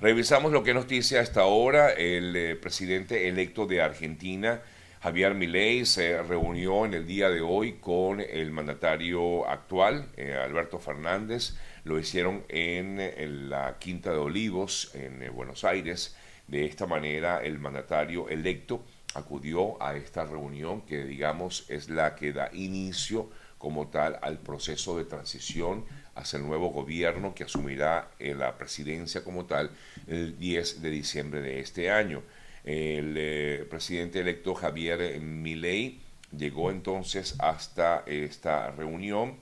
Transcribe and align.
Revisamos 0.00 0.52
lo 0.52 0.62
que 0.62 0.74
nos 0.74 0.86
dice 0.86 1.18
hasta 1.18 1.40
ahora 1.40 1.90
el 1.90 2.36
eh, 2.36 2.54
presidente 2.54 3.26
electo 3.26 3.66
de 3.66 3.82
Argentina, 3.82 4.62
Javier 5.00 5.34
Milei, 5.34 5.84
se 5.86 6.22
reunió 6.22 6.84
en 6.84 6.94
el 6.94 7.04
día 7.04 7.30
de 7.30 7.40
hoy 7.40 7.78
con 7.80 8.20
el 8.20 8.52
mandatario 8.52 9.48
actual, 9.48 10.06
eh, 10.16 10.34
Alberto 10.34 10.78
Fernández. 10.78 11.56
Lo 11.82 11.98
hicieron 11.98 12.44
en, 12.48 13.00
en, 13.00 13.50
la 13.50 13.76
Quinta 13.80 14.12
de 14.12 14.18
Olivos, 14.18 14.92
en 14.94 15.34
Buenos 15.34 15.64
Aires. 15.64 16.16
De 16.46 16.64
esta 16.64 16.86
manera, 16.86 17.42
el 17.42 17.58
mandatario 17.58 18.28
electo 18.28 18.84
acudió 19.14 19.82
a 19.82 19.96
esta 19.96 20.24
reunión 20.24 20.82
que, 20.82 21.06
digamos, 21.06 21.68
es 21.68 21.88
la 21.88 22.14
que 22.14 22.32
da 22.32 22.50
inicio 22.52 23.30
como 23.58 23.88
tal 23.88 24.18
al 24.22 24.38
proceso 24.38 24.96
de 24.96 25.04
transición 25.04 25.84
hacia 26.14 26.38
el 26.38 26.46
nuevo 26.46 26.70
gobierno 26.70 27.34
que 27.34 27.44
asumirá 27.44 28.10
eh, 28.18 28.34
la 28.34 28.56
presidencia 28.56 29.22
como 29.22 29.44
tal 29.44 29.70
el 30.06 30.38
10 30.38 30.82
de 30.82 30.90
diciembre 30.90 31.40
de 31.40 31.60
este 31.60 31.90
año. 31.90 32.22
El 32.64 33.14
eh, 33.16 33.66
presidente 33.68 34.20
electo 34.20 34.54
Javier 34.54 35.20
Milei 35.20 36.00
llegó 36.36 36.70
entonces 36.70 37.36
hasta 37.38 38.02
esta 38.06 38.70
reunión 38.70 39.36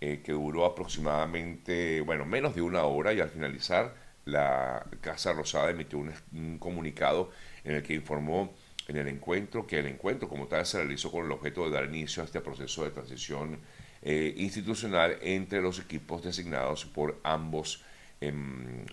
eh, 0.00 0.22
que 0.24 0.32
duró 0.32 0.64
aproximadamente, 0.64 2.00
bueno, 2.00 2.24
menos 2.24 2.54
de 2.54 2.62
una 2.62 2.84
hora 2.84 3.12
y 3.12 3.20
al 3.20 3.28
finalizar 3.28 3.94
la 4.24 4.86
Casa 5.00 5.32
Rosada 5.32 5.70
emitió 5.70 5.98
un 5.98 6.58
comunicado 6.58 7.30
en 7.64 7.74
el 7.74 7.82
que 7.82 7.94
informó 7.94 8.52
en 8.90 8.96
el 8.96 9.06
encuentro, 9.06 9.66
que 9.68 9.78
el 9.78 9.86
encuentro 9.86 10.28
como 10.28 10.48
tal 10.48 10.66
se 10.66 10.78
realizó 10.78 11.12
con 11.12 11.24
el 11.24 11.30
objeto 11.30 11.64
de 11.64 11.70
dar 11.70 11.84
inicio 11.84 12.22
a 12.22 12.26
este 12.26 12.40
proceso 12.40 12.82
de 12.82 12.90
transición 12.90 13.60
eh, 14.02 14.34
institucional 14.36 15.16
entre 15.22 15.62
los 15.62 15.78
equipos 15.78 16.24
designados 16.24 16.86
por 16.86 17.20
ambos, 17.22 17.84
em, 18.20 18.84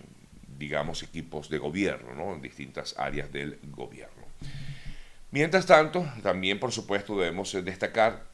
digamos, 0.56 1.02
equipos 1.02 1.48
de 1.50 1.58
gobierno, 1.58 2.14
¿no? 2.14 2.32
en 2.32 2.40
distintas 2.40 2.96
áreas 2.96 3.32
del 3.32 3.58
gobierno. 3.64 4.22
Mientras 5.32 5.66
tanto, 5.66 6.06
también 6.22 6.60
por 6.60 6.70
supuesto 6.70 7.18
debemos 7.18 7.52
destacar 7.64 8.24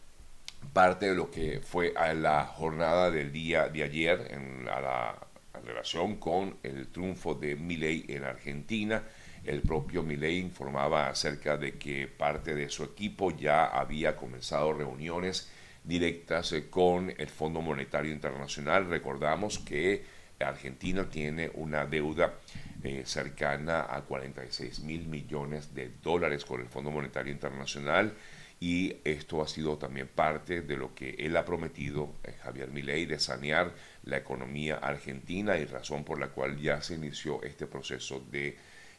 parte 0.75 1.07
de 1.07 1.15
lo 1.15 1.31
que 1.31 1.61
fue 1.65 1.95
a 1.97 2.13
la 2.13 2.45
jornada 2.45 3.11
del 3.11 3.33
día 3.33 3.69
de 3.71 3.85
ayer 3.85 4.29
en 4.31 4.67
la, 4.67 5.19
relación 5.65 6.17
con 6.17 6.59
el 6.63 6.89
triunfo 6.89 7.35
de 7.35 7.57
Milei 7.57 8.05
en 8.09 8.25
Argentina, 8.25 9.03
el 9.45 9.63
propio 9.63 10.03
Milei 10.03 10.39
informaba 10.39 11.09
acerca 11.09 11.57
de 11.57 11.79
que 11.79 12.09
parte 12.09 12.55
de 12.55 12.71
su 12.71 12.85
equipo 12.85 13.31
ya 13.31 13.67
había 13.67 14.17
comenzado 14.17 14.73
reuniones 14.73 15.51
directas 15.83 16.53
eh, 16.53 16.69
con 16.71 17.13
el 17.17 17.29
Fondo 17.29 17.61
Monetario 17.61 18.13
Internacional. 18.13 18.89
Recordamos 18.89 19.59
que 19.59 20.05
Argentina 20.41 21.09
tiene 21.09 21.51
una 21.55 21.87
deuda 21.87 22.35
eh, 22.83 23.03
cercana 23.05 23.87
a 23.89 24.03
46 24.03 24.81
mil 24.81 25.07
millones 25.07 25.75
de 25.75 25.91
dólares 26.03 26.45
con 26.45 26.61
el 26.61 26.69
Fondo 26.69 26.91
Monetario 26.91 27.33
Internacional 27.33 28.15
y 28.61 28.97
esto 29.05 29.43
ha 29.43 29.49
sido 29.49 29.77
también 29.77 30.09
parte 30.09 30.63
de 30.63 30.77
lo 30.77 30.95
que 30.95 31.11
él 31.19 31.37
ha 31.37 31.45
prometido, 31.45 32.15
eh, 32.25 32.35
Javier 32.43 32.71
Milei, 32.71 33.05
de 33.05 33.19
sanear 33.19 33.75
la 34.05 34.19
economía 34.19 34.77
argentina 34.77 35.59
y 35.59 35.65
razón 35.67 36.05
por 36.05 36.19
la 36.19 36.29
cual 36.29 36.59
ya 36.59 36.81
se 36.81 36.95
inició 36.95 37.43
este 37.43 37.67
proceso 37.67 38.21
de 38.31 38.57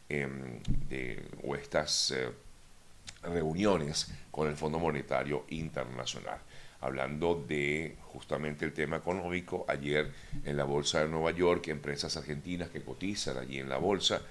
Em, 0.08 0.62
de, 0.88 1.20
o 1.44 1.56
estas 1.56 2.12
eh, 2.12 2.30
reuniones 3.24 4.14
con 4.30 4.48
el 4.48 4.56
Fondo 4.56 4.78
Monetario 4.78 5.46
Internacional. 5.50 6.38
Hablando 6.82 7.44
de 7.48 7.96
justamente 8.04 8.66
el 8.66 8.74
tema 8.74 8.98
económico, 8.98 9.66
ayer 9.68 10.12
en 10.44 10.58
la 10.58 10.64
Bolsa 10.64 11.02
de 11.02 11.10
Nueva 11.10 11.32
York, 11.32 11.70
empresas 11.70 12.16
argentinas 12.18 12.70
que 12.70 12.84
cotizan 12.84 13.40
allí 13.40 13.58
en 13.58 13.68
la 13.68 13.78
bolsa 13.78 14.22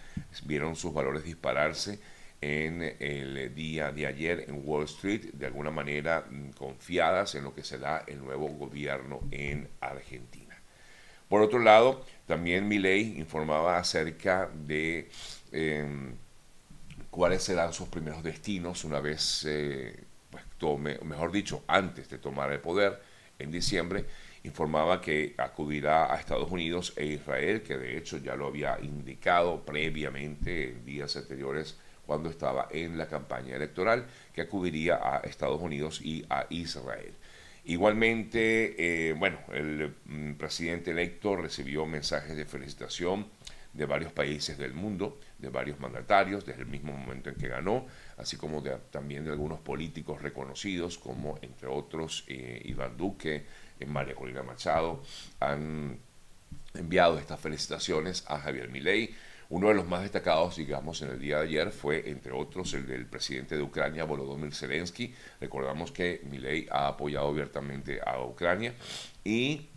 vieron 0.45 0.77
sus 0.77 0.95
valores 0.95 1.25
dispararse 1.25 1.99
en 2.41 2.83
el 3.01 3.53
día 3.53 3.91
de 3.91 4.07
ayer 4.07 4.45
en 4.47 4.63
Wall 4.65 4.85
Street, 4.85 5.33
de 5.33 5.47
alguna 5.47 5.73
manera 5.73 6.25
mm, 6.31 6.51
confiadas 6.51 7.35
en 7.35 7.43
lo 7.43 7.53
que 7.53 7.65
será 7.65 8.05
el 8.07 8.21
nuevo 8.21 8.47
gobierno 8.49 9.21
en 9.33 9.69
Argentina. 9.81 10.54
Por 11.29 11.43
otro 11.43 11.59
lado, 11.59 12.05
también 12.27 12.69
Milei 12.69 13.19
informaba 13.19 13.79
acerca 13.79 14.49
de 14.53 15.09
Em, 15.57 16.17
cuáles 17.11 17.45
serán 17.45 17.73
sus 17.73 17.87
primeros 17.89 18.25
destinos 18.25 18.83
una 18.83 18.99
vez 18.99 19.45
eh, 19.47 20.03
pues, 20.29 20.43
tome, 20.59 20.99
mejor 21.05 21.31
dicho, 21.31 21.63
antes 21.69 22.09
de 22.09 22.19
tomar 22.19 22.51
el 22.51 22.59
poder 22.59 23.01
en 23.39 23.53
diciembre, 23.53 24.05
informaba 24.43 25.01
que 25.01 25.37
acudirá 25.39 26.13
a 26.13 26.19
Estados 26.19 26.51
Unidos 26.51 26.93
e 26.97 27.07
Israel, 27.07 27.63
que 27.63 27.79
de 27.79 27.97
hecho 27.97 28.19
ya 28.19 28.35
lo 28.35 28.49
había 28.49 28.77
indicado 28.83 29.65
previamente 29.65 30.71
en 30.71 30.85
días 30.85 31.15
anteriores 31.15 31.77
cuando 32.05 32.31
estaba 32.31 32.67
en 32.73 32.99
la 32.99 33.07
campaña 33.07 33.55
electoral, 33.55 34.07
que 34.33 34.41
acudiría 34.41 34.97
a 34.97 35.19
Estados 35.19 35.63
Unidos 35.63 36.01
y 36.03 36.27
a 36.29 36.47
Israel. 36.51 37.15
Igualmente, 37.67 39.09
eh, 39.09 39.15
bueno, 39.15 39.39
el 39.53 39.95
mm, 40.05 40.35
presidente 40.35 40.91
electo 40.91 41.37
recibió 41.37 41.87
mensajes 41.87 42.37
de 42.37 42.45
felicitación 42.45 43.27
de 43.73 43.87
varios 43.87 44.13
países 44.13 44.57
del 44.57 44.73
mundo, 44.73 45.19
de 45.39 45.49
varios 45.49 45.81
mandatarios 45.81 46.47
desde 46.47 46.63
el 46.63 46.69
mismo 46.69 46.93
momento 46.93 47.29
en 47.29 47.37
que 47.37 47.49
ganó, 47.49 47.87
así 48.19 48.37
como 48.37 48.61
de, 48.61 48.77
también 48.91 49.25
de 49.25 49.31
algunos 49.31 49.61
políticos 49.61 50.23
reconocidos 50.23 50.97
como 50.97 51.39
entre 51.43 51.69
otros 51.69 52.25
eh, 52.29 52.63
Iván 52.65 52.97
Duque, 52.97 53.45
eh, 53.81 53.87
María 53.87 54.15
Corina 54.15 54.43
Machado, 54.43 55.03
han 55.41 55.99
enviado 56.75 57.19
estas 57.19 57.41
felicitaciones 57.41 58.25
a 58.29 58.39
Javier 58.39 58.69
Milei. 58.69 59.15
Uno 59.51 59.69
de 59.69 59.75
los 59.75 59.87
más 59.87 60.03
destacados, 60.03 60.57
digamos, 60.57 61.03
en 61.03 61.11
el 61.11 61.19
día 61.19 61.39
de 61.39 61.45
ayer 61.45 61.71
fue, 61.71 62.09
entre 62.09 62.33
otros, 62.33 62.73
el 62.75 62.87
del 62.87 63.07
presidente 63.07 63.57
de 63.57 63.63
Ucrania, 63.63 64.05
Volodymyr 64.05 64.55
Zelensky. 64.55 65.15
Recordamos 65.41 65.93
que 65.93 66.23
Milei 66.31 66.67
ha 66.71 66.89
apoyado 66.89 67.29
abiertamente 67.29 68.01
a 68.05 68.21
Ucrania 68.23 68.75
y 69.23 69.69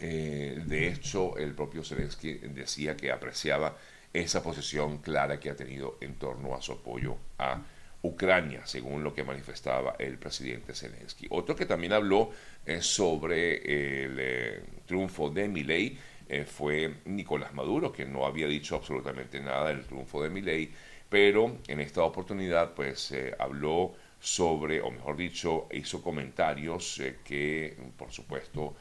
eh, 0.00 0.62
de 0.64 0.88
hecho, 0.88 1.36
el 1.36 1.54
propio 1.54 1.82
Zelensky 1.82 2.34
decía 2.34 2.96
que 2.96 3.10
apreciaba 3.10 3.76
esa 4.12 4.42
posición 4.42 4.98
clara 4.98 5.38
que 5.38 5.50
ha 5.50 5.56
tenido 5.56 5.98
en 6.00 6.14
torno 6.14 6.54
a 6.54 6.62
su 6.62 6.72
apoyo 6.72 7.16
a 7.38 7.62
Ucrania, 8.02 8.64
según 8.64 9.02
lo 9.02 9.12
que 9.12 9.24
manifestaba 9.24 9.96
el 9.98 10.18
presidente 10.18 10.72
Zelensky. 10.72 11.26
Otro 11.30 11.56
que 11.56 11.66
también 11.66 11.92
habló 11.92 12.30
eh, 12.64 12.80
sobre 12.80 13.56
el 14.04 14.16
eh, 14.20 14.62
triunfo 14.86 15.30
de 15.30 15.48
Milei 15.48 15.98
fue 16.46 16.94
Nicolás 17.06 17.54
Maduro, 17.54 17.92
que 17.92 18.04
no 18.04 18.26
había 18.26 18.46
dicho 18.46 18.76
absolutamente 18.76 19.40
nada 19.40 19.68
del 19.68 19.84
triunfo 19.84 20.22
de 20.22 20.30
Milei, 20.30 20.70
pero 21.08 21.56
en 21.66 21.80
esta 21.80 22.02
oportunidad 22.02 22.74
pues 22.74 23.14
habló 23.38 23.94
sobre, 24.20 24.80
o 24.80 24.90
mejor 24.90 25.16
dicho, 25.16 25.68
hizo 25.72 26.02
comentarios 26.02 27.00
que 27.24 27.76
por 27.96 28.12
supuesto 28.12 28.76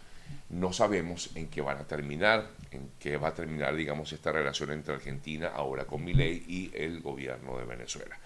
no 0.50 0.72
sabemos 0.72 1.32
en 1.36 1.48
qué 1.48 1.62
van 1.62 1.78
a 1.78 1.88
terminar, 1.88 2.50
en 2.72 2.92
qué 3.00 3.18
va 3.18 3.30
a 3.30 3.34
terminar, 3.34 3.76
digamos, 3.76 4.14
esta 4.14 4.32
relación 4.32 4.72
entre 4.72 4.94
Argentina 4.94 5.50
ahora 5.54 5.86
con 5.86 6.04
Milei 6.04 6.44
y 6.48 6.72
el 6.74 7.02
gobierno 7.02 7.58
de 7.58 7.66
Venezuela. 7.66 8.18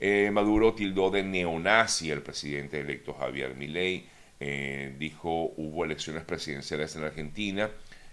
Eh, 0.00 0.30
Maduro 0.32 0.74
tildó 0.74 1.10
de 1.10 1.22
neonazi 1.22 2.10
al 2.10 2.22
presidente 2.22 2.80
electo 2.80 3.14
Javier 3.14 3.54
Milei, 3.54 4.08
eh, 4.40 4.94
dijo 4.98 5.52
hubo 5.56 5.84
elecciones 5.84 6.22
presidenciales 6.24 6.94
en 6.94 7.04
Argentina 7.04 7.70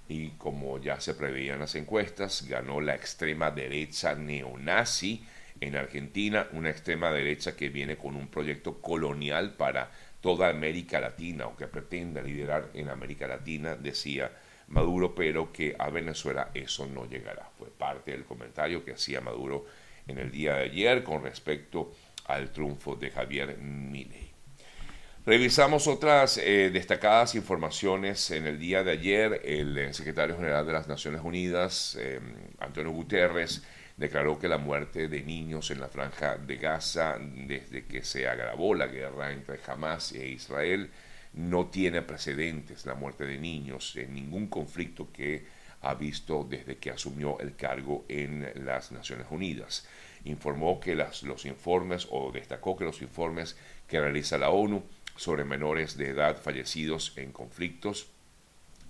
y 0.07 0.29
como 0.31 0.79
ya 0.79 0.99
se 0.99 1.15
preveían 1.15 1.59
las 1.59 1.75
encuestas, 1.75 2.47
ganó 2.47 2.81
la 2.81 2.95
extrema 2.95 3.51
derecha 3.51 4.15
neonazi 4.15 5.23
en 5.61 5.75
Argentina, 5.75 6.47
una 6.51 6.69
extrema 6.69 7.11
derecha 7.11 7.55
que 7.55 7.69
viene 7.69 7.97
con 7.97 8.15
un 8.15 8.27
proyecto 8.27 8.81
colonial 8.81 9.53
para 9.53 9.89
toda 10.21 10.49
América 10.49 10.99
Latina 10.99 11.47
o 11.47 11.55
que 11.55 11.67
pretenda 11.67 12.21
liderar 12.21 12.69
en 12.73 12.89
América 12.89 13.27
Latina, 13.27 13.75
decía 13.75 14.31
Maduro, 14.67 15.13
pero 15.15 15.51
que 15.51 15.75
a 15.77 15.89
Venezuela 15.89 16.49
eso 16.53 16.85
no 16.87 17.07
llegará. 17.07 17.49
Fue 17.57 17.69
parte 17.69 18.11
del 18.11 18.25
comentario 18.25 18.83
que 18.83 18.93
hacía 18.93 19.21
Maduro 19.21 19.65
en 20.07 20.17
el 20.17 20.31
día 20.31 20.55
de 20.55 20.63
ayer 20.65 21.03
con 21.03 21.23
respecto 21.23 21.93
al 22.25 22.51
triunfo 22.51 22.95
de 22.95 23.11
Javier 23.11 23.57
Milei. 23.57 24.34
Revisamos 25.27 25.87
otras 25.87 26.37
eh, 26.37 26.69
destacadas 26.71 27.33
informaciones 27.33 28.29
en 28.29 28.45
el 28.45 28.59
día 28.59 28.83
de 28.83 28.91
ayer. 28.91 29.41
El 29.43 29.75
eh, 29.75 29.91
secretario 29.91 30.35
general 30.35 30.67
de 30.67 30.73
las 30.73 30.87
Naciones 30.87 31.21
Unidas, 31.23 31.97
eh, 31.99 32.19
Antonio 32.59 32.91
Guterres, 32.91 33.63
declaró 33.97 34.37
que 34.37 34.47
la 34.47 34.59
muerte 34.59 35.07
de 35.07 35.23
niños 35.23 35.71
en 35.71 35.79
la 35.79 35.87
franja 35.87 36.37
de 36.37 36.57
Gaza 36.57 37.17
desde 37.19 37.85
que 37.85 38.03
se 38.03 38.27
agravó 38.27 38.75
la 38.75 38.85
guerra 38.85 39.31
entre 39.31 39.59
Hamas 39.65 40.11
e 40.11 40.27
Israel 40.27 40.91
no 41.33 41.69
tiene 41.71 42.03
precedentes, 42.03 42.85
la 42.85 42.93
muerte 42.93 43.25
de 43.25 43.39
niños 43.39 43.95
en 43.95 44.13
ningún 44.13 44.45
conflicto 44.45 45.11
que 45.11 45.47
ha 45.81 45.95
visto 45.95 46.45
desde 46.47 46.77
que 46.77 46.91
asumió 46.91 47.39
el 47.39 47.55
cargo 47.55 48.05
en 48.09 48.47
las 48.63 48.91
Naciones 48.91 49.25
Unidas. 49.31 49.87
Informó 50.25 50.79
que 50.79 50.93
las, 50.93 51.23
los 51.23 51.45
informes, 51.45 52.07
o 52.11 52.31
destacó 52.31 52.77
que 52.77 52.85
los 52.85 53.01
informes 53.01 53.57
que 53.87 53.99
realiza 53.99 54.37
la 54.37 54.49
ONU 54.51 54.83
sobre 55.15 55.43
menores 55.43 55.97
de 55.97 56.09
edad 56.09 56.41
fallecidos 56.41 57.13
en 57.17 57.31
conflictos 57.31 58.07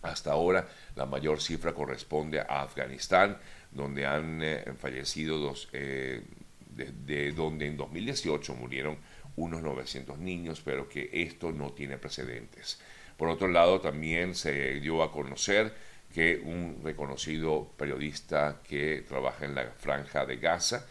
hasta 0.06 0.32
ahora, 0.32 0.68
la 0.96 1.06
mayor 1.06 1.42
cifra 1.42 1.74
corresponde 1.74 2.40
a 2.40 2.62
Afganistán, 2.62 3.38
donde 3.72 4.06
han 4.06 4.42
fallecido 4.78 5.40
dos, 5.40 5.68
de, 5.72 7.32
donde 7.32 7.68
en 7.68 7.78
2018 7.78 8.54
murieron 8.54 8.98
unos 9.36 9.62
900 9.64 10.18
niños, 10.20 10.62
pero 10.64 10.88
que 10.88 11.10
esto 11.12 11.52
no 11.52 11.72
tiene 11.74 11.98
precedentes. 11.98 12.80
Por 13.18 13.30
otro 13.30 13.48
lado, 13.48 13.82
también 13.82 14.36
se 14.36 14.80
dio 14.80 15.02
a 15.04 15.12
conocer 15.12 15.74
que 16.14 16.42
un 16.44 16.82
reconocido 16.84 17.72
periodista 17.78 18.62
que 18.64 19.04
trabaja 19.08 19.46
en 19.46 19.56
la 19.56 19.66
franja 19.72 20.26
de 20.26 20.38
Gaza 20.38 20.86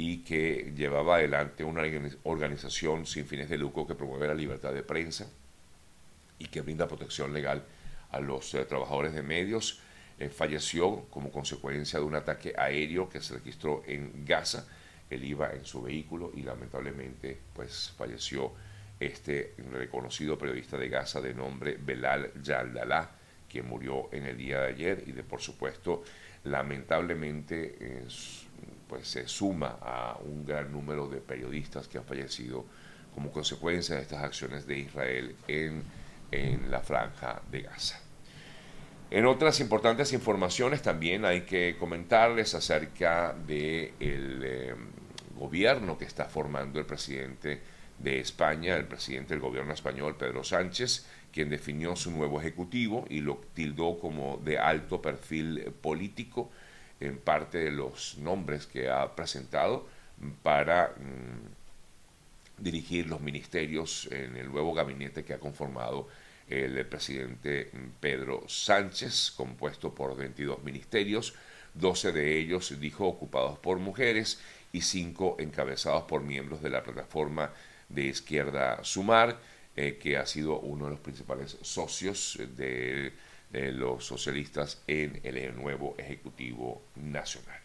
y 0.00 0.18
que 0.18 0.72
llevaba 0.76 1.16
adelante 1.16 1.64
una 1.64 1.82
organización 2.22 3.04
sin 3.04 3.26
fines 3.26 3.50
de 3.50 3.58
lucro 3.58 3.84
que 3.84 3.96
promueve 3.96 4.28
la 4.28 4.34
libertad 4.34 4.72
de 4.72 4.84
prensa 4.84 5.28
y 6.38 6.46
que 6.46 6.60
brinda 6.60 6.86
protección 6.86 7.32
legal 7.32 7.64
a 8.12 8.20
los 8.20 8.54
eh, 8.54 8.64
trabajadores 8.64 9.12
de 9.12 9.22
medios, 9.22 9.80
eh, 10.20 10.28
falleció 10.28 11.06
como 11.10 11.32
consecuencia 11.32 11.98
de 11.98 12.04
un 12.04 12.14
ataque 12.14 12.54
aéreo 12.56 13.08
que 13.08 13.20
se 13.20 13.34
registró 13.34 13.82
en 13.86 14.24
Gaza. 14.24 14.68
Él 15.10 15.24
iba 15.24 15.52
en 15.52 15.64
su 15.64 15.82
vehículo 15.82 16.30
y 16.32 16.42
lamentablemente 16.42 17.36
pues 17.52 17.92
falleció 17.98 18.52
este 19.00 19.54
reconocido 19.72 20.38
periodista 20.38 20.76
de 20.76 20.88
Gaza 20.88 21.20
de 21.20 21.34
nombre 21.34 21.76
Belal 21.76 22.32
Yaldalá, 22.40 23.10
que 23.48 23.62
murió 23.62 24.08
en 24.12 24.26
el 24.26 24.36
día 24.36 24.60
de 24.60 24.68
ayer. 24.68 25.04
Y 25.06 25.12
de 25.12 25.24
por 25.24 25.40
supuesto 25.40 26.04
lamentablemente 26.44 28.04
pues 28.88 29.08
se 29.08 29.28
suma 29.28 29.78
a 29.80 30.18
un 30.24 30.44
gran 30.44 30.72
número 30.72 31.08
de 31.08 31.20
periodistas 31.20 31.88
que 31.88 31.98
han 31.98 32.04
fallecido 32.04 32.64
como 33.14 33.30
consecuencia 33.30 33.96
de 33.96 34.02
estas 34.02 34.22
acciones 34.22 34.66
de 34.66 34.78
Israel 34.78 35.36
en, 35.46 35.82
en 36.30 36.70
la 36.70 36.80
franja 36.80 37.42
de 37.50 37.62
Gaza. 37.62 38.00
En 39.10 39.24
otras 39.24 39.60
importantes 39.60 40.12
informaciones 40.12 40.82
también 40.82 41.24
hay 41.24 41.42
que 41.42 41.76
comentarles 41.78 42.54
acerca 42.54 43.34
de 43.46 43.94
el, 44.00 44.42
eh, 44.44 44.74
gobierno 45.38 45.96
que 45.96 46.04
está 46.04 46.26
formando 46.26 46.78
el 46.78 46.84
presidente 46.84 47.62
de 47.98 48.20
España, 48.20 48.76
el 48.76 48.84
presidente 48.84 49.34
del 49.34 49.40
gobierno 49.40 49.72
español, 49.72 50.16
Pedro 50.16 50.44
Sánchez, 50.44 51.06
quien 51.32 51.48
definió 51.48 51.96
su 51.96 52.10
nuevo 52.10 52.38
ejecutivo 52.40 53.06
y 53.08 53.20
lo 53.20 53.40
tildó 53.54 53.98
como 53.98 54.38
de 54.44 54.58
alto 54.58 55.00
perfil 55.00 55.72
político 55.80 56.50
en 57.00 57.18
parte 57.18 57.58
de 57.58 57.70
los 57.70 58.18
nombres 58.18 58.66
que 58.66 58.90
ha 58.90 59.14
presentado 59.14 59.86
para 60.42 60.88
mm, 60.96 62.62
dirigir 62.62 63.06
los 63.06 63.20
ministerios 63.20 64.08
en 64.10 64.36
el 64.36 64.50
nuevo 64.50 64.74
gabinete 64.74 65.24
que 65.24 65.34
ha 65.34 65.38
conformado 65.38 66.08
el 66.48 66.84
presidente 66.86 67.70
Pedro 68.00 68.44
Sánchez, 68.48 69.32
compuesto 69.36 69.94
por 69.94 70.16
22 70.16 70.62
ministerios, 70.64 71.34
12 71.74 72.12
de 72.12 72.38
ellos, 72.38 72.80
dijo, 72.80 73.06
ocupados 73.06 73.58
por 73.58 73.78
mujeres 73.78 74.40
y 74.72 74.80
cinco 74.80 75.36
encabezados 75.38 76.04
por 76.04 76.22
miembros 76.22 76.62
de 76.62 76.70
la 76.70 76.82
plataforma 76.82 77.52
de 77.88 78.06
izquierda 78.06 78.82
Sumar, 78.82 79.38
eh, 79.76 79.98
que 80.00 80.16
ha 80.16 80.26
sido 80.26 80.58
uno 80.58 80.86
de 80.86 80.92
los 80.92 81.00
principales 81.00 81.56
socios 81.62 82.38
de, 83.50 83.72
los 83.72 84.04
socialistas 84.04 84.82
en 84.86 85.20
el 85.24 85.56
nuevo 85.56 85.94
Ejecutivo 85.98 86.82
Nacional. 86.96 87.60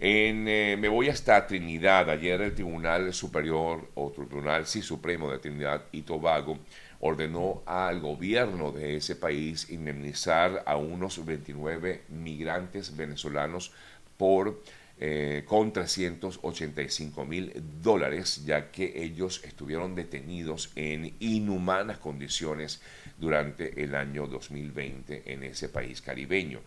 Eh, 0.00 0.76
me 0.78 0.88
voy 0.88 1.08
hasta 1.08 1.46
Trinidad. 1.46 2.08
Ayer 2.08 2.40
el 2.40 2.54
Tribunal 2.54 3.12
Superior, 3.12 3.90
o 3.94 4.10
Tribunal 4.10 4.66
sí 4.66 4.80
Supremo 4.80 5.30
de 5.30 5.38
Trinidad 5.38 5.82
y 5.90 6.02
Tobago, 6.02 6.58
ordenó 7.00 7.62
al 7.66 8.00
gobierno 8.00 8.70
de 8.72 8.96
ese 8.96 9.16
país 9.16 9.70
indemnizar 9.70 10.62
a 10.66 10.76
unos 10.76 11.24
29 11.24 12.02
migrantes 12.08 12.96
venezolanos 12.96 13.72
por 14.16 14.62
eh, 15.00 15.44
con 15.46 15.72
385 15.72 17.24
mil 17.24 17.52
dólares, 17.80 18.44
ya 18.44 18.72
que 18.72 19.04
ellos 19.04 19.42
estuvieron 19.44 19.94
detenidos 19.94 20.72
en 20.74 21.14
inhumanas 21.20 21.98
condiciones 21.98 22.82
durante 23.16 23.82
el 23.82 23.94
año 23.94 24.26
2020 24.26 25.32
en 25.32 25.44
ese 25.44 25.68
país 25.68 26.02
caribeño. 26.02 26.60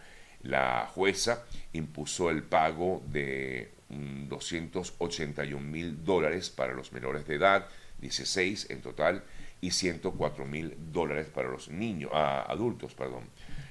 La 0.43 0.89
jueza 0.93 1.43
impuso 1.73 2.29
el 2.29 2.43
pago 2.43 3.03
de 3.07 3.73
281 3.89 5.59
mm, 5.59 5.71
mil 5.71 6.03
dólares 6.03 6.49
para 6.49 6.73
los 6.73 6.93
menores 6.93 7.27
de 7.27 7.35
edad, 7.35 7.67
16 7.99 8.69
en 8.69 8.81
total, 8.81 9.23
y 9.59 9.71
104 9.71 10.45
mil 10.45 10.75
dólares 10.91 11.27
para 11.27 11.49
los 11.49 11.69
niños, 11.69 12.11
ah, 12.13 12.45
adultos, 12.47 12.95
perdón. 12.95 13.25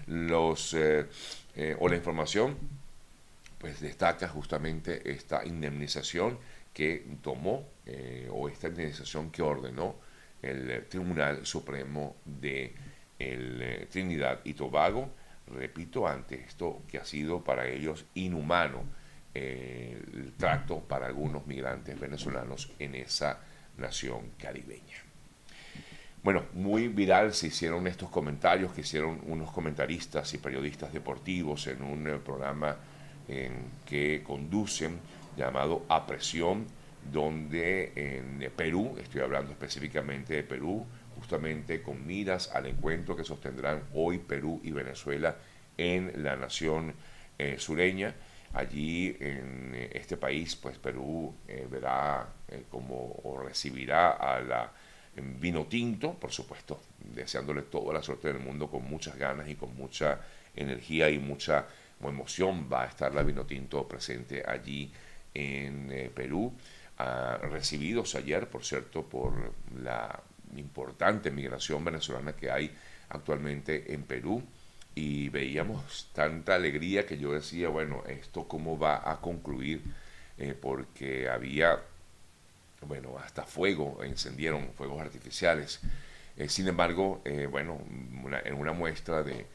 Los, 0.07 0.75
eh, 0.75 1.07
eh, 1.57 1.77
o 1.79 1.89
la 1.89 1.97
información 1.97 2.57
pues 3.61 3.81
destaca 3.81 4.27
justamente 4.29 5.11
esta 5.11 5.45
indemnización 5.45 6.39
que 6.73 7.07
tomó 7.23 7.69
eh, 7.85 8.29
o 8.33 8.49
esta 8.49 8.69
indemnización 8.69 9.31
que 9.31 9.43
ordenó 9.43 9.97
el 10.41 10.87
Tribunal 10.89 11.45
Supremo 11.45 12.17
de 12.25 12.75
el, 13.19 13.87
Trinidad 13.91 14.41
y 14.45 14.55
Tobago, 14.55 15.11
repito, 15.47 16.09
ante 16.09 16.37
esto 16.37 16.83
que 16.89 16.99
ha 16.99 17.05
sido 17.05 17.45
para 17.45 17.69
ellos 17.69 18.07
inhumano 18.15 18.83
el 19.35 20.33
trato 20.37 20.81
para 20.81 21.07
algunos 21.07 21.47
migrantes 21.47 22.01
venezolanos 22.01 22.73
en 22.79 22.95
esa 22.95 23.41
nación 23.77 24.33
caribeña. 24.39 24.97
Bueno, 26.23 26.45
muy 26.53 26.89
viral 26.89 27.33
se 27.33 27.47
hicieron 27.47 27.87
estos 27.87 28.11
comentarios 28.11 28.73
que 28.73 28.83
hicieron 28.83 29.21
unos 29.27 29.51
comentaristas 29.53 30.35
y 30.35 30.39
periodistas 30.39 30.93
deportivos 30.93 31.67
en 31.67 31.83
un 31.83 32.07
eh, 32.07 32.19
programa 32.19 32.77
en 33.31 33.71
que 33.87 34.23
conducen 34.25 34.99
llamado 35.37 35.85
A 35.89 36.07
Presión, 36.07 36.67
donde 37.11 37.93
en 37.95 38.51
Perú, 38.51 38.97
estoy 39.01 39.23
hablando 39.23 39.53
específicamente 39.53 40.35
de 40.35 40.43
Perú, 40.43 40.85
justamente 41.17 41.83
con 41.83 42.07
miras 42.07 42.51
al 42.55 42.67
encuentro 42.67 43.17
que 43.17 43.25
sostendrán 43.25 43.85
hoy 43.95 44.19
Perú 44.19 44.61
y 44.63 44.73
Venezuela 44.73 45.37
en 45.79 46.23
la 46.23 46.37
nación 46.37 46.95
eh, 47.39 47.57
sureña. 47.59 48.15
Allí 48.53 49.17
en 49.21 49.75
este 49.93 50.17
país, 50.17 50.57
pues 50.57 50.77
Perú 50.79 51.33
eh, 51.47 51.69
verá 51.71 52.29
como 52.69 53.21
o 53.23 53.41
recibirá 53.41 54.11
a 54.11 54.41
la 54.41 54.73
vino 55.15 55.67
tinto, 55.67 56.15
por 56.15 56.33
supuesto, 56.33 56.81
deseándole 56.99 57.63
toda 57.63 57.95
la 57.95 58.03
suerte 58.03 58.29
del 58.29 58.39
mundo 58.39 58.69
con 58.69 58.85
muchas 58.89 59.17
ganas 59.17 59.49
y 59.49 59.55
con 59.55 59.77
mucha 59.77 60.21
energía 60.55 61.11
y 61.11 61.19
mucha 61.19 61.67
emoción 62.09 62.69
va 62.73 62.85
a 62.85 62.87
estar 62.87 63.15
la 63.15 63.23
vino 63.23 63.45
tinto 63.45 63.87
presente 63.87 64.43
allí 64.47 64.91
en 65.35 65.91
eh, 65.93 66.11
Perú, 66.15 66.53
recibidos 67.43 68.15
ayer, 68.15 68.47
por 68.47 68.63
cierto, 68.63 69.03
por 69.05 69.55
la 69.83 70.21
importante 70.57 71.31
migración 71.31 71.83
venezolana 71.83 72.35
que 72.35 72.51
hay 72.51 72.71
actualmente 73.09 73.95
en 73.95 74.03
Perú. 74.03 74.43
Y 74.95 75.31
veíamos 75.31 76.11
tanta 76.13 76.57
alegría 76.57 77.07
que 77.07 77.17
yo 77.17 77.33
decía, 77.33 77.71
bueno, 77.71 78.03
esto 78.07 78.47
cómo 78.47 78.79
va 78.79 79.11
a 79.11 79.21
concluir, 79.21 79.83
eh, 80.37 80.55
porque 80.61 81.29
había 81.29 81.79
bueno, 82.83 83.19
hasta 83.19 83.45
fuego, 83.45 84.03
encendieron 84.03 84.71
fuegos 84.75 85.01
artificiales. 85.01 85.81
Eh, 86.37 86.49
sin 86.49 86.69
embargo, 86.69 87.23
bueno, 87.51 87.79
en 88.45 88.55
una 88.55 88.73
muestra 88.73 89.23
de, 89.23 89.47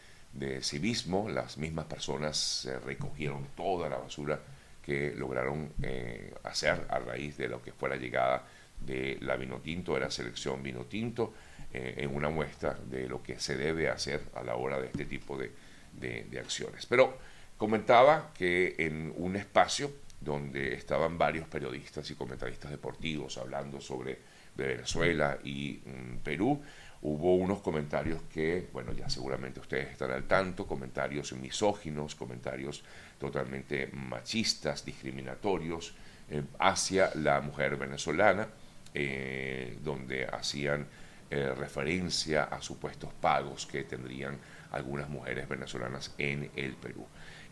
civismo, 0.62 1.30
las 1.30 1.58
mismas 1.58 1.86
personas 1.86 2.68
recogieron 2.86 3.48
toda 3.56 3.90
la 3.90 3.98
basura 3.98 4.40
que 4.84 5.14
lograron 5.16 5.72
eh, 5.82 6.34
hacer 6.44 6.86
a 6.90 7.00
raíz 7.00 7.38
de 7.38 7.48
lo 7.48 7.62
que 7.62 7.72
fue 7.72 7.90
la 7.90 7.96
llegada 7.96 8.44
de 8.80 9.18
la 9.22 9.36
Vinotinto, 9.36 9.94
de 9.94 10.02
la 10.02 10.12
selección 10.12 10.62
Vinotinto, 10.62 11.34
en 11.74 12.16
una 12.16 12.30
muestra 12.30 12.74
de 12.74 13.06
lo 13.06 13.22
que 13.22 13.38
se 13.38 13.58
debe 13.58 13.90
hacer 13.90 14.22
a 14.36 14.44
la 14.44 14.56
hora 14.56 14.80
de 14.80 14.88
este 14.88 15.04
tipo 15.04 15.38
de, 15.38 15.52
de 15.92 16.40
acciones. 16.40 16.86
Pero 16.86 17.18
comentaba 17.58 18.32
que 18.34 18.76
en 18.78 19.14
un 19.18 19.36
espacio 19.36 19.92
donde 20.22 20.74
estaban 20.74 21.18
varios 21.18 21.48
periodistas 21.48 22.10
y 22.12 22.16
comentaristas 22.16 22.72
deportivos 22.72 23.38
hablando 23.38 23.80
sobre 23.80 24.20
Venezuela 24.56 25.38
y 25.44 25.82
mm, 25.86 26.18
Perú. 26.24 26.62
Hubo 27.08 27.36
unos 27.36 27.60
comentarios 27.60 28.24
que, 28.34 28.68
bueno, 28.74 28.92
ya 28.92 29.08
seguramente 29.12 29.60
ustedes 29.60 29.92
están 29.92 30.10
al 30.10 30.24
tanto, 30.24 30.66
comentarios 30.66 31.34
misóginos, 31.34 32.16
comentarios 32.16 32.84
totalmente 33.20 33.92
machistas, 33.94 34.84
discriminatorios 34.84 35.94
eh, 36.32 36.42
hacia 36.58 37.12
la 37.14 37.42
mujer 37.42 37.78
venezolana, 37.78 38.48
eh, 38.92 39.78
donde 39.84 40.26
hacían 40.26 40.88
eh, 41.30 41.54
referencia 41.56 42.46
a 42.46 42.60
supuestos 42.64 43.14
pagos 43.14 43.68
que 43.68 43.84
tendrían 43.84 44.40
algunas 44.72 45.08
mujeres 45.08 45.48
venezolanas 45.48 46.12
en 46.18 46.50
el 46.56 46.74
Perú. 46.74 47.06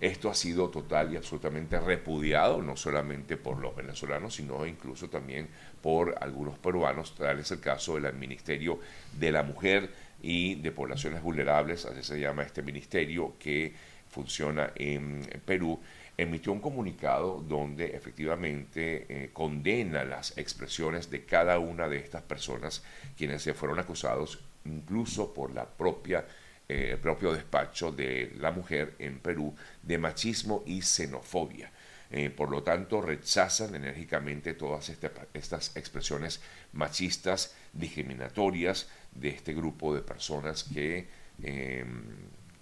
Esto 0.03 0.29
ha 0.29 0.33
sido 0.33 0.69
total 0.69 1.13
y 1.13 1.15
absolutamente 1.15 1.79
repudiado, 1.79 2.61
no 2.61 2.75
solamente 2.75 3.37
por 3.37 3.59
los 3.59 3.73
venezolanos, 3.73 4.35
sino 4.35 4.65
incluso 4.65 5.09
también 5.09 5.47
por 5.81 6.17
algunos 6.19 6.59
peruanos, 6.59 7.15
tal 7.15 7.39
es 7.39 7.51
el 7.51 7.61
caso 7.61 7.97
del 7.97 8.13
Ministerio 8.13 8.81
de 9.17 9.31
la 9.31 9.43
Mujer 9.43 9.89
y 10.21 10.55
de 10.55 10.73
Poblaciones 10.73 11.21
Vulnerables, 11.21 11.85
así 11.85 12.03
se 12.03 12.19
llama 12.19 12.43
este 12.43 12.61
ministerio 12.61 13.35
que 13.39 13.73
funciona 14.09 14.73
en 14.75 15.25
Perú, 15.45 15.79
emitió 16.17 16.51
un 16.51 16.59
comunicado 16.59 17.41
donde 17.47 17.95
efectivamente 17.95 19.05
eh, 19.07 19.29
condena 19.31 20.03
las 20.03 20.37
expresiones 20.37 21.09
de 21.11 21.23
cada 21.23 21.59
una 21.59 21.87
de 21.87 21.99
estas 21.99 22.23
personas 22.23 22.83
quienes 23.15 23.41
se 23.41 23.53
fueron 23.53 23.79
acusados 23.79 24.43
incluso 24.65 25.33
por 25.33 25.53
la 25.53 25.65
propia 25.65 26.25
eh, 26.67 26.91
el 26.91 26.97
propio 26.99 27.33
despacho 27.33 27.91
de 27.91 28.33
la 28.39 28.51
mujer 28.51 28.95
en 28.99 29.19
Perú 29.19 29.55
de 29.81 29.97
machismo 29.97 30.63
y 30.65 30.81
xenofobia. 30.81 31.71
Eh, 32.15 32.29
por 32.29 32.51
lo 32.51 32.61
tanto, 32.61 33.01
rechazan 33.01 33.73
enérgicamente 33.73 34.53
todas 34.53 34.87
este, 34.89 35.11
estas 35.33 35.75
expresiones 35.75 36.41
machistas, 36.73 37.55
discriminatorias 37.73 38.87
de 39.11 39.29
este 39.29 39.53
grupo 39.53 39.95
de 39.95 40.03
personas 40.03 40.63
que 40.63 41.07
em, 41.41 42.03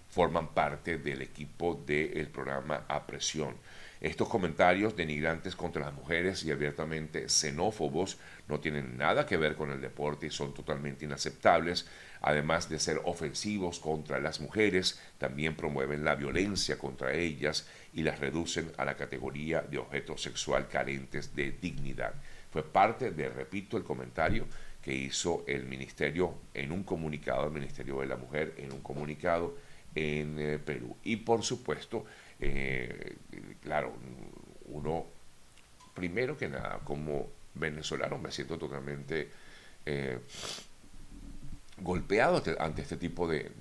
forman 0.10 0.53
parte 0.53 0.98
del 0.98 1.22
equipo 1.22 1.84
del 1.86 2.27
programa 2.29 2.86
A 2.88 3.05
Presión. 3.05 3.55
Estos 4.01 4.29
comentarios 4.29 4.96
denigrantes 4.96 5.55
contra 5.55 5.86
las 5.86 5.93
mujeres 5.93 6.43
y 6.43 6.50
abiertamente 6.50 7.29
xenófobos 7.29 8.17
no 8.48 8.60
tienen 8.60 8.98
nada 8.98 9.27
que 9.27 9.38
ver 9.38 9.55
con 9.55 9.70
el 9.72 9.79
deporte 9.79 10.25
y 10.25 10.31
son 10.31 10.55
totalmente 10.55 11.05
inaceptables. 11.05 11.88
Además 12.22 12.67
de 12.67 12.79
ser 12.79 13.00
ofensivos 13.03 13.79
contra 13.79 14.20
las 14.20 14.41
mujeres, 14.41 15.00
también 15.20 15.55
promueven 15.55 16.03
la 16.03 16.15
violencia 16.15 16.79
contra 16.79 17.13
ellas 17.13 17.67
y 17.93 18.01
las 18.01 18.20
reducen 18.20 18.72
a 18.77 18.86
la 18.86 18.96
categoría 18.96 19.62
de 19.62 19.77
objeto 19.77 20.17
sexual 20.17 20.67
carentes 20.67 21.36
de 21.36 21.51
dignidad. 21.51 22.15
Fue 22.50 22.63
parte 22.63 23.12
de, 23.12 23.29
repito, 23.29 23.77
el 23.77 23.84
comentario 23.84 24.48
que 24.81 24.96
hizo 24.96 25.43
el 25.48 25.65
ministerio 25.65 26.34
en 26.55 26.72
un 26.72 26.84
comunicado, 26.84 27.46
el 27.46 27.53
Ministerio 27.53 28.00
de 28.00 28.08
la 28.08 28.17
Mujer 28.17 28.55
en 28.58 28.74
un 28.74 28.81
comunicado 28.81 29.55
en 29.93 30.39
eh, 30.39 30.58
Perú. 30.58 30.98
Y 31.03 31.17
por 31.17 31.43
supuesto, 31.43 32.05
eh, 32.41 33.15
claro, 33.62 33.93
uno, 34.65 35.05
primero 35.93 36.38
que 36.38 36.50
nada, 36.50 36.79
como 36.83 37.29
venezolano 37.53 38.17
me 38.17 38.31
siento 38.31 38.57
totalmente 38.57 39.29
eh, 39.86 40.19
golpeado 41.77 42.41
ante 42.60 42.81
este 42.81 42.98
tipo 42.98 43.27
de, 43.27 43.51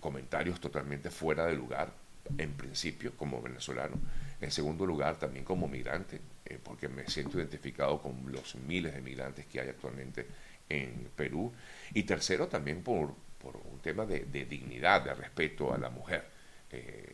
comentarios 0.00 0.60
totalmente 0.60 1.10
fuera 1.10 1.46
de 1.46 1.54
lugar, 1.54 1.92
en 2.36 2.52
principio 2.54 3.12
como 3.16 3.40
venezolano, 3.40 3.94
en 4.40 4.50
segundo 4.50 4.84
lugar 4.84 5.16
también 5.16 5.44
como 5.44 5.68
migrante, 5.68 6.20
porque 6.64 6.88
me 6.88 7.06
siento 7.06 7.38
identificado 7.38 8.02
con 8.02 8.32
los 8.32 8.56
miles 8.56 8.94
de 8.94 9.00
migrantes 9.00 9.46
que 9.46 9.60
hay 9.60 9.68
actualmente 9.68 10.26
en 10.68 11.08
Perú, 11.14 11.52
y 11.94 12.02
tercero 12.02 12.48
también 12.48 12.82
por, 12.82 13.14
por 13.40 13.56
un 13.56 13.78
tema 13.80 14.06
de, 14.06 14.24
dignidad, 14.24 15.02
de 15.02 15.14
respeto 15.14 15.72
a 15.72 15.78
la 15.78 15.90
mujer. 15.90 16.24
Eh, 16.70 17.11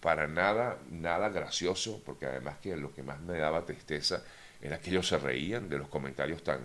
para 0.00 0.26
nada, 0.26 0.78
nada 0.90 1.30
gracioso, 1.30 2.02
porque 2.04 2.26
además 2.26 2.58
que 2.58 2.76
lo 2.76 2.92
que 2.92 3.02
más 3.02 3.20
me 3.20 3.38
daba 3.38 3.64
tristeza 3.64 4.22
era 4.60 4.78
que 4.78 4.90
ellos 4.90 5.08
se 5.08 5.18
reían 5.18 5.68
de 5.68 5.78
los 5.78 5.88
comentarios 5.88 6.42
tan 6.42 6.60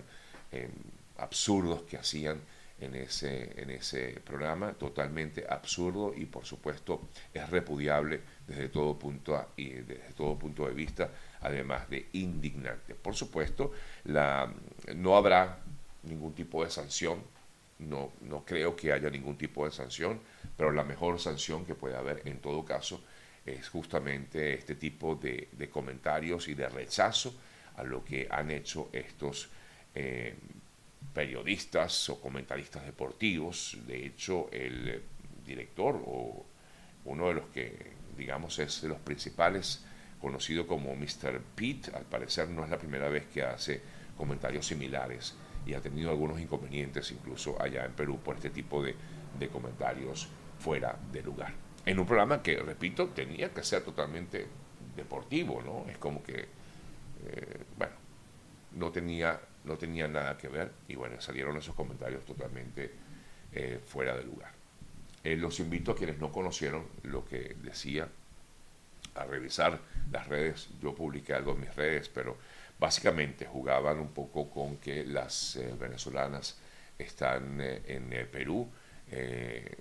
eh, 0.52 0.70
absurdos 1.18 1.84
que 1.84 1.98
hacían 1.98 2.42
en 2.82 2.96
ese, 2.96 3.62
en 3.62 3.70
ese 3.70 4.20
programa, 4.26 4.74
totalmente 4.74 5.46
absurdo 5.48 6.14
y 6.16 6.26
por 6.26 6.46
supuesto 6.46 7.08
es 7.34 7.50
repudiable 7.50 8.22
desde 8.48 8.70
todo 8.70 8.98
punto, 8.98 9.48
y 9.58 9.70
desde 9.70 10.14
todo 10.16 10.38
punto 10.38 10.66
de 10.66 10.74
vista, 10.74 11.10
además 11.42 11.90
de 11.90 12.08
indignante. 12.14 12.96
Por 12.96 13.16
supuesto, 13.16 13.72
la, 14.06 14.52
no 14.96 15.16
habrá 15.16 15.60
ningún 16.04 16.34
tipo 16.34 16.64
de 16.64 16.72
sanción 16.72 17.22
no, 17.80 18.14
no 18.22 18.44
creo 18.46 18.76
que 18.76 18.92
haya 18.92 19.10
ningún 19.10 19.38
tipo 19.38 19.66
de 19.66 19.72
sanción, 19.72 20.20
pero 20.56 20.72
la 20.72 20.84
mejor 20.84 21.20
sanción 21.20 21.66
que 21.66 21.76
puede 21.76 21.96
haber 21.96 22.22
en 22.26 22.40
todo 22.40 22.64
caso 22.66 23.02
es 23.46 23.70
justamente 23.70 24.54
este 24.54 24.76
tipo 24.76 25.16
de, 25.16 25.48
comentarios 25.72 26.48
y 26.48 26.54
de 26.54 26.68
rechazo 26.68 27.34
a 27.78 27.84
lo 27.84 28.04
que 28.04 28.28
han 28.30 28.52
hecho 28.52 28.90
estos 28.92 29.50
eh, 29.96 30.36
periodistas 31.14 32.10
o 32.10 32.20
comentaristas 32.20 32.86
deportivos. 32.86 33.78
De 33.88 34.06
hecho, 34.06 34.50
el 34.52 35.02
director 35.46 36.02
o 36.06 36.46
uno 37.06 37.28
de 37.30 37.34
los 37.34 37.46
que, 37.48 37.94
digamos, 38.18 38.60
es 38.60 38.82
de 38.82 38.90
los 38.90 39.00
principales, 39.00 39.86
conocido 40.20 40.68
como 40.68 40.94
Mr. 40.96 41.40
Pete, 41.56 41.92
al 41.96 42.04
parecer 42.04 42.50
no 42.50 42.66
es 42.66 42.70
la 42.70 42.78
primera 42.78 43.08
vez 43.08 43.26
que 43.28 43.42
hace 43.42 43.82
comentarios 44.18 44.68
similares 44.68 45.34
y 45.66 45.74
ha 45.74 45.82
tenido 45.82 46.10
algunos 46.10 46.40
inconvenientes 46.40 47.12
incluso 47.12 47.62
allá 47.62 47.86
en 47.86 47.94
Perú 47.94 48.20
por 48.24 48.36
este 48.36 48.50
tipo 48.50 48.84
de, 48.84 48.96
comentarios 49.52 50.28
fuera 50.60 50.98
de 51.12 51.22
lugar. 51.22 51.54
En 51.86 51.98
un 52.00 52.06
programa 52.06 52.44
que, 52.44 52.58
repito, 52.58 53.08
tenía 53.10 53.54
que 53.54 53.64
ser 53.64 53.84
totalmente 53.84 54.48
deportivo, 54.96 55.62
¿no? 55.62 55.90
Es 55.90 55.98
como 55.98 56.22
que, 56.22 56.48
eh, 57.26 57.64
bueno, 57.78 57.94
no 58.76 58.92
tenía, 58.92 59.40
no 59.64 59.78
tenía 59.78 60.08
nada 60.08 60.38
que 60.38 60.50
ver 60.50 60.72
y 60.88 60.96
bueno, 60.96 61.22
salieron 61.22 61.56
esos 61.56 61.74
comentarios 61.76 62.26
totalmente 62.26 62.92
eh, 63.54 63.80
fuera 63.86 64.16
de 64.16 64.24
lugar. 64.24 64.52
Eh, 65.24 65.36
los 65.36 65.60
invito 65.60 65.92
a 65.92 65.96
quienes 65.96 66.20
no 66.20 66.32
conocieron 66.32 66.86
lo 67.04 67.26
que 67.26 67.56
decía 67.62 68.08
a 69.16 69.26
revisar 69.26 69.80
las 70.12 70.28
redes. 70.28 70.70
Yo 70.82 70.96
publiqué 70.96 71.34
algo 71.34 71.54
en 71.54 71.62
mis 71.62 71.76
redes, 71.76 72.10
pero 72.10 72.38
básicamente 72.80 73.46
jugaban 73.46 74.00
un 74.00 74.10
poco 74.10 74.50
con 74.50 74.78
que 74.78 75.04
las 75.04 75.58
eh, 75.58 75.74
venezolanas 75.78 76.58
están 76.98 77.60
eh, 77.62 77.82
en 77.86 78.12
el 78.14 78.28
Perú 78.28 78.68
eh, 79.12 79.76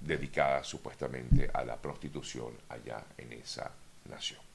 dedicadas 0.00 0.66
supuestamente 0.66 1.50
a 1.52 1.64
la 1.64 1.76
prostitución 1.76 2.52
allá 2.68 3.04
en 3.18 3.32
esa 3.32 3.70
nación. 4.08 4.53